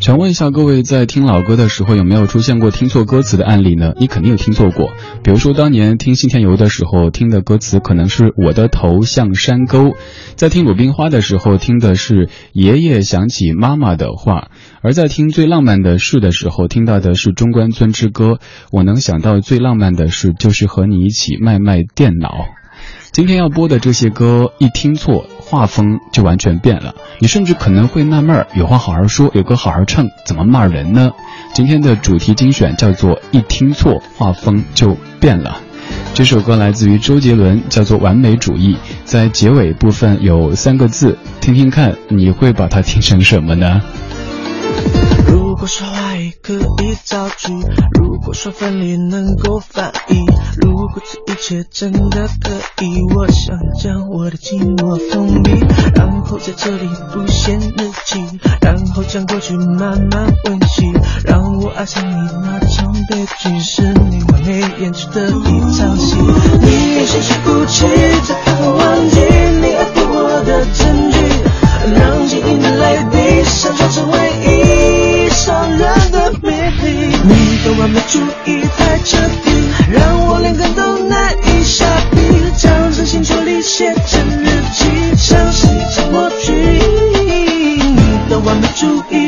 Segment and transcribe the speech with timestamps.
[0.00, 3.92] 想问一下各位，在听老歌的时候有没有出现过听错歌词的案例呢？
[3.98, 9.90] 你肯定有听错过，比如说当年听《信天游》的时候，听的歌词可能是我的头像山沟；
[10.36, 14.48] 在听《鲁冰花》的时候，听的是爷爷想起妈妈的话；
[14.80, 18.32] 而在听《最浪漫的事》的时候，听到的是《中关村之歌》。
[18.72, 22.46] 我能想到最浪漫的事，就是和你一起卖卖电脑。
[23.12, 26.94] 今天要播的这些歌，一听错，画风就完全变了。
[27.18, 31.10] 你甚至可能会纳闷儿：有话好好说，有歌好好唱，怎么骂人呢？
[31.52, 35.60] 今天的主题精选叫做“一听错，画风就变了”。
[36.14, 38.74] 这首歌来自于周杰伦，叫做《完美主义》。
[39.04, 43.82] 在结尾部分有三个字，听听看，你会把它听成什么呢？
[45.60, 47.52] 如果说爱可以造句，
[47.92, 50.24] 如果说分离能够翻译，
[50.62, 55.50] 如果这一切真的可以，我想将我的寂寞封闭，
[55.94, 60.90] 然后在这里不写日记，然后将过去慢慢温习，
[61.26, 66.16] 让我爱上你那场悲剧，是你完美演出的一场戏。
[66.62, 67.86] 你深深哭泣，
[68.22, 69.20] 才能忘记
[69.60, 71.18] 你爱过我的证据，
[72.00, 74.59] 让记忆的泪滴闪烁成唯一。
[77.80, 79.50] 完美主义太彻底，
[79.90, 82.18] 让我连根都难以下笔，
[82.54, 86.52] 将真心处理写成日记，像是一场默剧。
[87.96, 89.19] 你的完美主义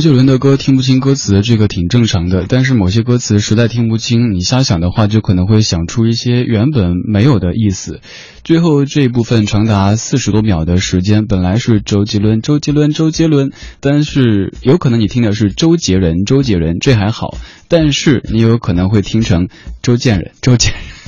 [0.00, 2.46] 周杰伦的歌听不清歌词，这个挺正常的。
[2.48, 8.00] 但是某些歌词实在听不清，你瞎想的话，就可能会想出一些原本没有的意思。
[8.42, 17.36] 最后这一部分长达四十多秒的时间，本来是周杰伦，周杰伦，周杰伦，但是有可能你听的是周杰人，周杰人，这还好。
[17.68, 19.48] 但是你有可能会听成
[19.82, 20.99] 周建人，周建人。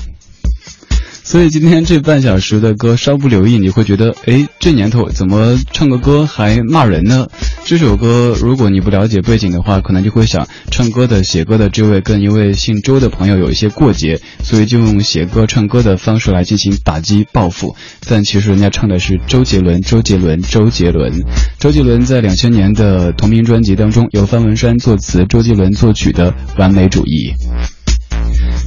[1.24, 7.28] 所以今天这半小时的歌稍不留意，你会觉得，哎，这年头怎么唱个歌还骂人呢？
[7.64, 17.76] 这首歌如果你不了解背景的话，可能就会想，唱歌的写歌的这位跟一位姓周的朋友有一些过节，所以就用写歌唱歌的方式来进行打击报复。
[18.08, 21.24] 但其实人家唱的是周杰伦，周杰伦，周杰伦。
[21.58, 27.32] 周杰伦在两千年的同名专辑当中，由方文山作词，周杰伦作曲的《完美主义》。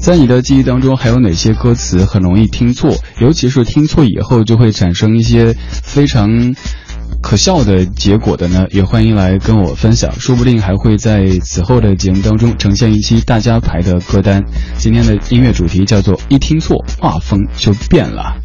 [0.06, 2.96] 在你的记忆当中，还有哪些歌词很容易听错？
[3.18, 6.54] 尤其是听错以后，就会产生一些非常
[7.24, 8.68] 可笑的结果的呢？
[8.69, 14.44] 也欢迎来跟我分享，说不定还会在此后的节目当中呈现一期大家排的歌单。
[14.78, 18.38] 今天的音乐主题叫做“一听错，画风就变了”。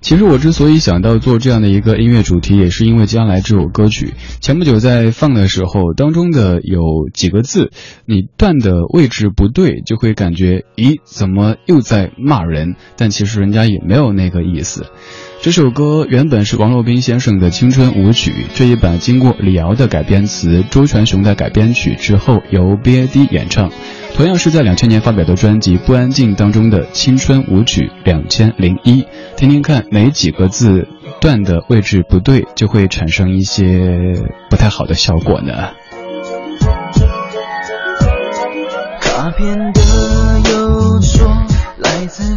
[0.00, 6.82] 其实我之所以想到做这样的一个音乐主题，也是因为接下来这首歌曲前不久在放的时候，当中的有
[7.14, 7.70] 几个字，
[8.04, 12.74] 你断的位置不对，就会感觉，咦，怎么又在骂人？
[12.96, 14.86] 但其实人家也没有那个意思。
[15.40, 23.70] 这首歌原本是王洛宾先生的青春舞曲，这一版经过李敖的改编词、周传雄的改编曲之后，由 B.A.D 演唱。
[24.14, 29.04] 同样是在两千年发表的专辑《不安静》当中的《青春舞曲》两千零一，
[29.36, 30.86] 听听看哪几个字
[31.20, 34.14] 段的位置不对，就会产生一些
[34.48, 35.70] 不太好的效果呢？
[39.00, 39.80] 卡片的
[40.50, 41.26] 邮戳
[41.78, 42.36] 来自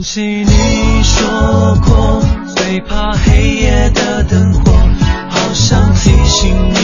[0.00, 2.22] 想起你说过，
[2.56, 4.72] 最怕黑夜的灯火，
[5.28, 6.79] 好想提醒你。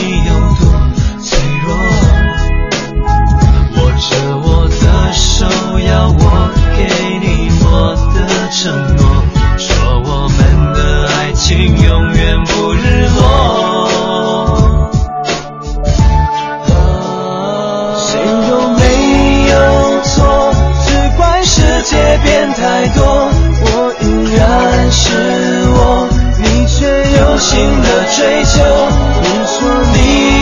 [27.47, 28.63] 有新的追求。
[29.21, 29.57] 你说
[29.93, 30.36] 你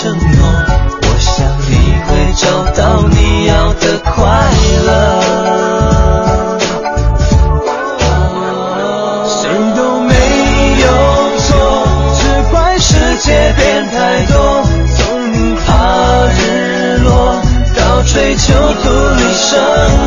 [0.00, 0.18] 承诺，
[1.02, 1.72] 我想你
[2.06, 2.42] 会找
[2.74, 4.16] 到你要的快
[4.86, 4.88] 乐。
[9.28, 9.36] 谁
[9.76, 10.14] 都没
[10.80, 10.86] 有
[11.40, 11.44] 错，
[12.18, 12.20] 只
[12.50, 12.88] 怪世
[13.18, 13.60] 界变
[13.90, 14.64] 太多，
[14.96, 14.98] 从
[15.66, 15.68] 怕
[16.32, 17.08] 日落
[17.76, 17.80] 到。
[18.02, 19.99] 追求独立生活，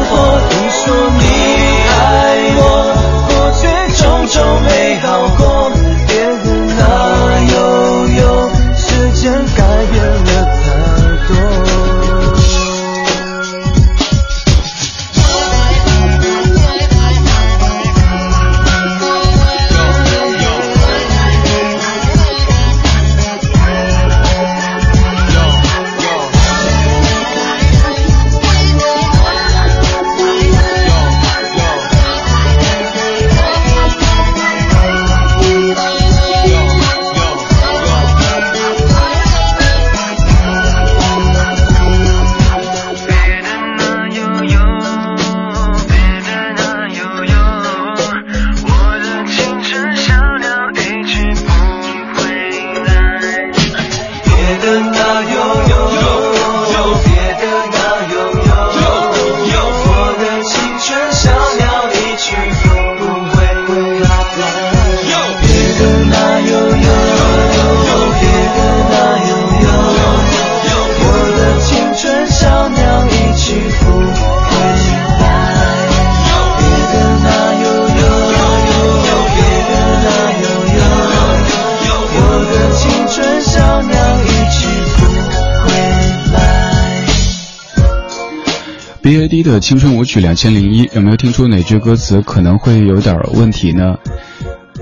[89.03, 93.97] B A D 的青春舞曲两千零一，有没有听出哪句歌词可能会有点问题呢？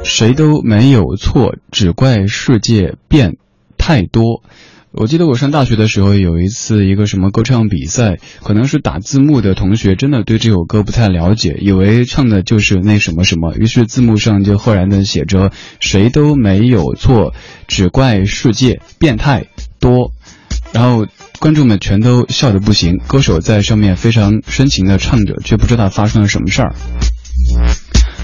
[0.03, 3.37] 谁都没有错，只怪世界变
[3.79, 4.43] 太多。
[4.91, 17.33] 我记得我上大学的时候有一次一个什么歌唱比赛，可能是打字幕的同学真的对这首歌不太了解，以为唱的就是那什么什么，于是字幕上就赫然的写着谁都没有错，
[17.67, 19.47] 只怪世界变态
[19.79, 20.11] 多，
[20.73, 21.05] 然后
[21.39, 26.73] 观众们全都笑得不行，歌手在上面非常深情地唱着，却不知道发生了什么事儿。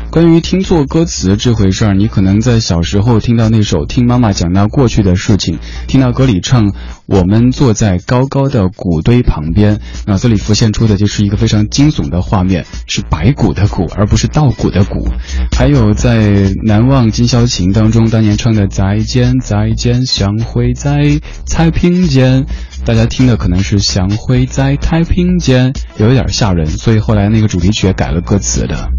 [0.09, 5.55] 关于听错歌词这回事儿，你可能在小时候听到那首《听妈妈讲那过去的事情》，
[5.87, 6.73] 听到歌里唱
[7.05, 15.07] “我们坐在高高的谷堆旁边”，脑子里浮现出的就是一个非常惊悚的画面，是白骨的骨，而不是稻谷的谷。
[15.55, 16.17] 还有在
[16.65, 22.45] 《难忘今宵情》当中，当年唱的“再见再见，相会在太平间”，
[22.85, 28.89] 大家听的可能是“相会在太平间”，有一点吓人，所以后来那个主题曲也改了歌词的。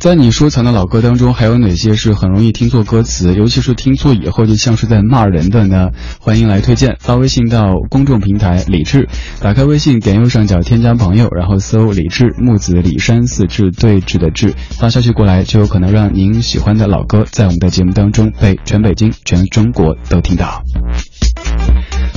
[0.00, 5.90] 在你收藏的老歌当中，还有哪些是很容易听错歌词，尤其是听错以后就像是在骂人的呢？
[6.18, 9.10] 欢迎来推荐，发微信到公众平台李志，
[9.42, 20.62] 打开微信，点右上角添加朋友，然后搜李志木子李山四志对峙的志，发消息过来就有可能让您喜欢的老歌在我们的节目当中被全北京、全中国都听到。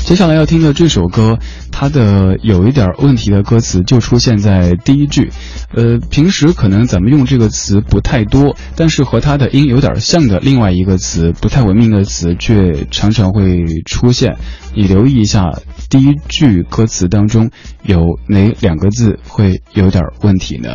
[0.05, 1.39] 接下来要听的这首歌，
[1.71, 5.31] 它的有一点问题的歌词就出现在第一句。
[5.73, 14.35] 呃，平时可能咱们用这个词不太多，但是和它的音有点像的另外一个词，不太文明的词，却常常会出现。
[14.75, 15.45] 你留意一下，
[15.89, 17.49] 第一句歌词当中
[17.81, 20.69] 有哪两个字会有点问题呢？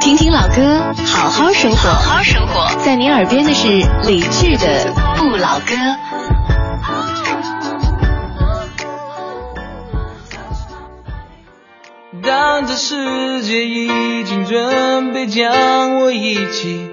[0.00, 3.68] 听听老歌，好好生活，好好生活，在您耳边的是
[4.08, 5.74] 理智的不老歌。
[12.30, 16.88] 当这世界已经准备将我遗弃，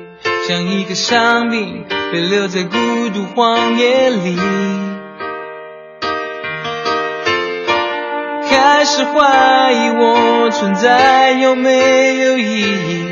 [0.47, 2.75] 像一个伤兵被留在孤
[3.13, 4.35] 独荒野里，
[8.49, 13.05] 开始怀疑我存在有没有意义，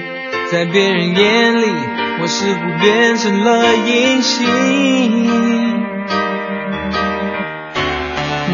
[0.51, 1.67] 在别人眼里，
[2.23, 4.45] 我似乎变成了隐形。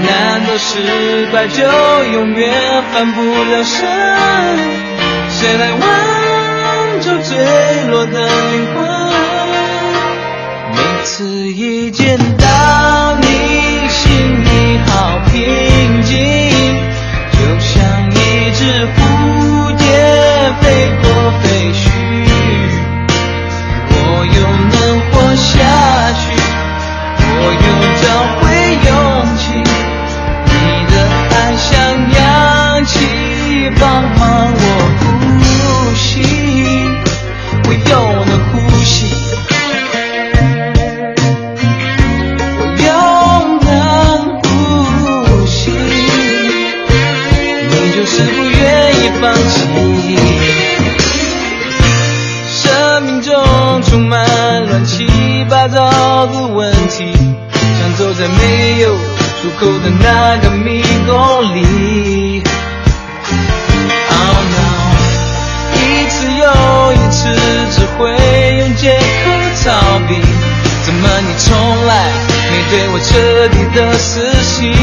[0.03, 1.63] 难道失败就
[2.13, 2.51] 永远
[2.91, 3.87] 翻不了身？
[5.29, 5.81] 谁来挽
[7.01, 7.37] 救坠
[7.89, 8.79] 落的灵魂？
[10.73, 13.27] 每次一见到你，
[13.89, 16.17] 心里好平静，
[17.31, 17.71] 就像
[18.11, 18.59] 一只
[18.95, 18.97] 蝴
[19.77, 19.83] 蝶
[20.61, 20.63] 飞
[21.01, 21.05] 过
[21.41, 21.81] 废墟，
[23.89, 24.37] 我又
[24.71, 24.75] 能
[25.11, 25.49] 活下
[26.13, 26.21] 去，
[27.19, 27.65] 我又
[28.01, 28.05] 找
[59.99, 62.41] 那个迷宫里
[64.09, 64.59] ，Oh no，
[65.75, 65.79] 一
[66.09, 66.43] 次又
[66.93, 67.19] 一次
[67.71, 67.99] 只会
[68.59, 69.01] 用借口
[69.63, 69.69] 逃
[70.07, 70.11] 避，
[70.83, 71.47] 怎么你从
[71.85, 71.91] 来
[72.51, 74.09] 没对我彻底的死
[74.43, 74.73] 心？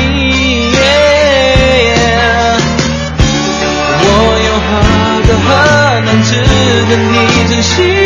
[4.01, 4.07] 我
[4.47, 4.69] 又何
[5.27, 5.49] 德何
[6.05, 6.29] 能值
[6.89, 7.15] 得你
[7.49, 7.98] 珍惜？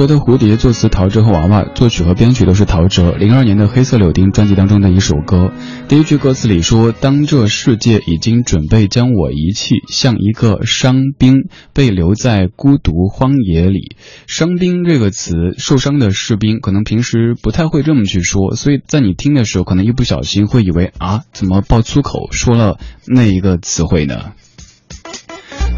[0.00, 3.12] 陶喆的蝴蝶作词陶喆和娃娃，作曲和编曲都是陶喆。
[3.18, 5.52] 零二年的黑色柳丁专辑当中的一首歌，
[5.88, 13.94] 第一句歌词里说：“当这世界已经准备将我遗弃，像一个伤兵被留在孤独荒野里。”
[14.26, 24.32] 伤兵这个词，受伤的士兵，可能平时不太会这么去说，所以在你听的时候，可能一不小心会以为啊，怎么爆粗口说了那一个词汇呢？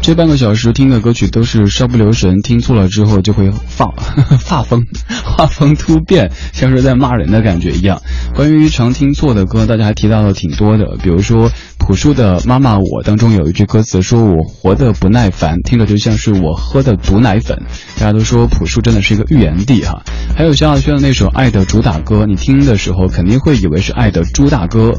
[0.03, 3.93] 这半个小时听的歌曲都是稍不留神，听错了之后就会放
[4.37, 4.85] 发疯，
[5.23, 8.01] 画风突变，像是在骂人的感觉一样。
[8.35, 17.63] 关于常听错的歌，大家还提到了挺多的，比如说朴树的《妈妈我》当中有一句歌词说：“我活得不耐烦”，听着就像是我喝的毒奶粉。
[17.97, 20.03] 大家都说朴树真的是一个预言帝哈。
[20.35, 24.89] 还有萧亚轩的那首《爱的主打歌》，你听的时候肯定会以为是《爱的猪大哥》。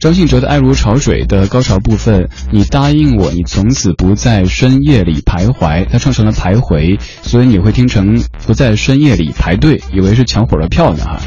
[0.00, 11.20] 张信哲的《爱如潮水》的高潮部分，你答应我，你从此不再在深夜里徘徊，他唱成了徘徊，所以你会听成不在深夜里排队，以为是抢火车票呢哈。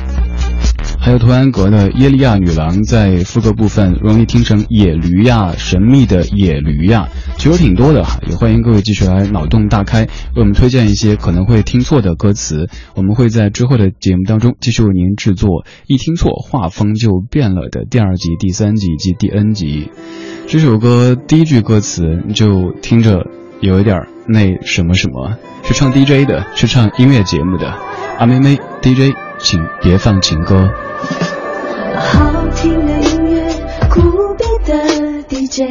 [1.08, 19.90] 还有图安格的耶利亚女郎在副歌部分容易听成野驴呀，神秘的野驴呀，其实挺多的哈，也欢迎各位继续来脑洞大开，为我们推荐一些可能会听错的歌词，我们会在之后的节目当中继续为您制作一听错画风就变了的第二集、第三集以及第 N 集。
[20.46, 22.04] 这首歌第一句歌词
[22.36, 23.26] 就听着
[23.62, 27.74] 有一点那什么什么，是唱 DJ 的，是唱音乐节目的，
[28.20, 30.68] 阿妹妹 DJ，请别放情歌。
[31.96, 33.48] 好听的音乐，
[33.90, 34.02] 酷
[34.36, 35.62] 毙的 DJ，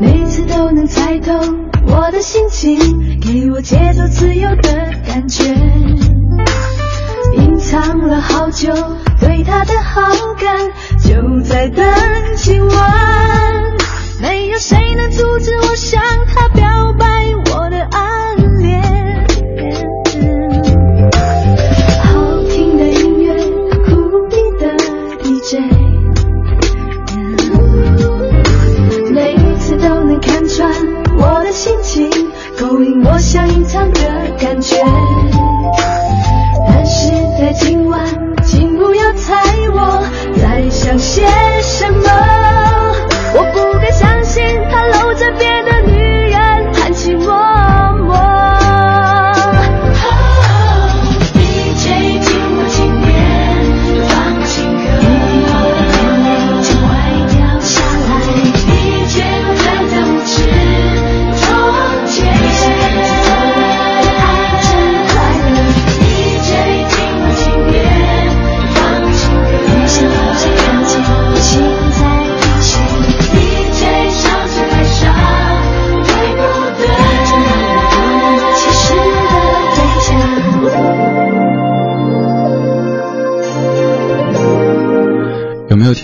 [0.00, 1.32] 每次都能猜透
[1.86, 2.78] 我的心情，
[3.20, 5.44] 给我节奏自由的感觉。
[7.36, 8.72] 隐藏了好久
[9.20, 10.02] 对他的好
[10.38, 10.70] 感，
[11.02, 11.84] 就在等
[12.36, 13.05] 今晚。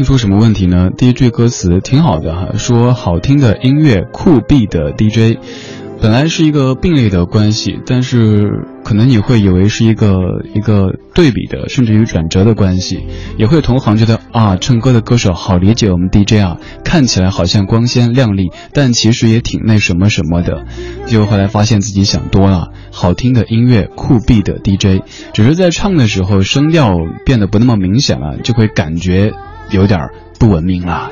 [0.03, 0.91] 出什么问题呢？
[0.97, 5.39] 第一句歌词挺好的哈，说好听的音乐酷毙的 DJ，
[6.01, 10.17] 本来是一个并列的关系，但是可能你会以为是一个
[10.55, 20.65] 一个对比的，甚至于转折的关系，也会同行觉得啊，唱歌的歌手好理解我们 DJ 啊，看起来好像光鲜亮丽，但其实也挺那什么什么的，
[21.07, 29.33] 结果后来发现自己想多了，好听的音乐酷毙的 DJ，只是在唱的时候声调变得不那么明显了，就会感觉。
[29.73, 30.01] 有点
[30.39, 31.11] 不文明了。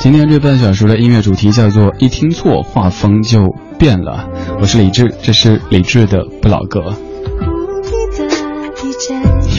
[0.00, 4.28] 今天这半小时的音乐主题叫做“一听错，画风就变了”。
[4.60, 6.94] 我是李志，这是李志的不老歌，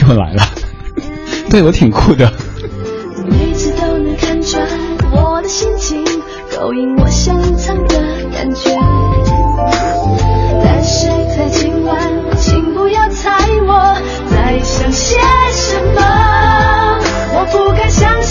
[0.02, 0.44] 又来了。
[1.50, 2.32] 对我挺酷的。
[3.30, 4.66] 每次都能看穿
[5.12, 6.04] 我的心情，
[6.58, 8.02] 勾引我想隐藏的
[8.34, 9.01] 感觉。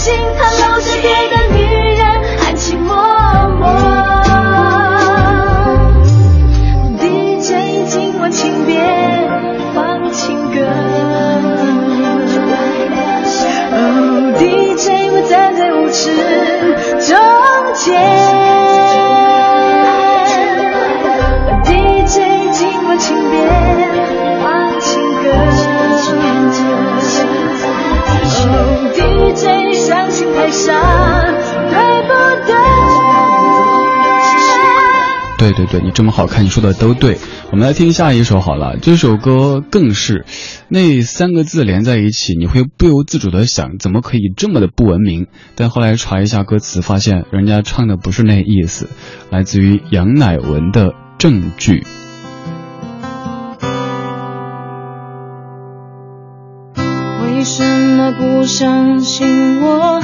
[0.01, 1.61] 心他搂着别的女
[1.95, 2.03] 人
[2.39, 2.91] 含情脉
[3.59, 3.63] 脉。
[6.97, 8.81] DJ 今晚请别
[9.75, 10.65] 放情歌。
[13.73, 16.09] 哦，DJ 我站在舞池
[17.07, 17.15] 中
[17.75, 18.20] 间。
[35.65, 35.79] 对？
[35.79, 37.17] 对，你这么好看，你说的都对。
[37.51, 40.25] 我们来听下一首好了，这首歌更是，
[40.67, 45.27] 那三个字连在一起，你会不由自主的想，怎么可以这么的不文明？
[45.55, 48.89] 但后来查一下歌词，发现人家唱的不是那意思，
[49.29, 51.83] 来自于杨乃文的证据。
[57.23, 60.00] 为什么不相信我？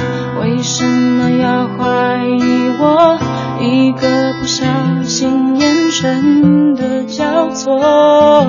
[6.00, 8.46] 真，的交错，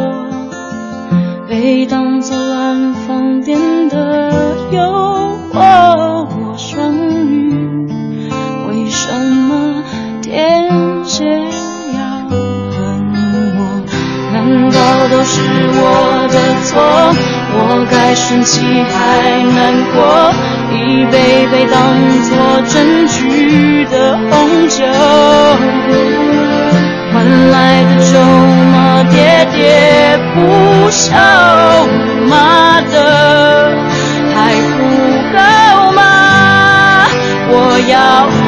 [1.48, 4.80] 被当作乱放电的诱
[5.52, 5.58] 惑。
[6.30, 7.90] 我双鱼，
[8.70, 9.84] 为什么
[10.22, 10.70] 天
[11.04, 12.78] 蝎要恨
[13.58, 13.82] 我？
[14.32, 14.78] 难道
[15.10, 15.42] 都是
[15.74, 15.82] 我
[16.32, 16.78] 的错？
[17.52, 17.58] 我
[17.90, 18.96] 该生气还
[19.56, 19.98] 难过，
[20.72, 21.98] 一杯杯当
[22.30, 24.86] 作证据的红酒，
[27.12, 28.20] 换来的筹
[28.72, 29.14] 码喋
[29.52, 29.58] 喋
[30.34, 30.38] 不
[30.92, 31.10] 休，
[32.30, 32.94] 妈的
[34.36, 34.38] 还
[34.78, 34.80] 不
[35.34, 35.38] 够
[35.92, 36.00] 吗？
[37.50, 37.54] 我
[37.90, 38.39] 要。